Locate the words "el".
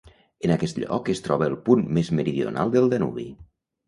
1.51-1.57